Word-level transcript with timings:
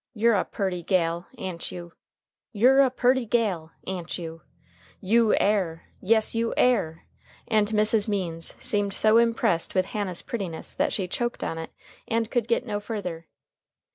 "You're 0.15 0.33
a 0.33 0.45
purty 0.45 0.81
gal, 0.81 1.27
a'n't 1.37 1.71
you? 1.71 1.93
You're 2.53 2.79
a 2.79 2.89
purty 2.89 3.23
gal, 3.27 3.71
a'n't 3.87 4.17
you? 4.17 4.41
You 4.99 5.35
air! 5.35 5.89
Yes, 6.01 6.33
you 6.33 6.55
air" 6.57 7.05
and 7.47 7.67
Mrs. 7.67 8.07
Means 8.07 8.55
seemed 8.59 8.93
so 8.95 9.19
impressed 9.19 9.75
with 9.75 9.85
Hannah's 9.93 10.23
prettiness 10.23 10.73
that 10.73 10.91
she 10.91 11.07
choked 11.07 11.43
on 11.43 11.59
it, 11.59 11.69
and 12.07 12.31
could 12.31 12.47
get 12.47 12.65
no 12.65 12.79
further. 12.79 13.27